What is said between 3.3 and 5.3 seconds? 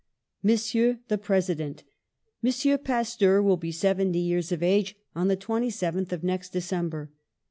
will be seventy years of age on